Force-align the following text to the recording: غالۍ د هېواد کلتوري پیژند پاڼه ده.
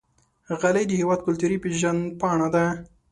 غالۍ 0.61 0.83
د 0.87 0.91
هېواد 1.01 1.19
کلتوري 1.27 1.57
پیژند 1.65 2.01
پاڼه 2.19 2.47
ده. 2.55 2.65